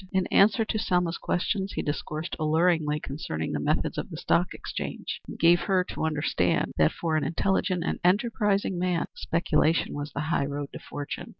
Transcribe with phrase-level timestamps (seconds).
[0.11, 5.21] In answer to Selma's questions he discoursed alluringly concerning the methods of the Stock Exchange,
[5.27, 10.21] and gave her to understand that for an intelligent and enterprising man speculation was the
[10.21, 11.29] high road to fortune.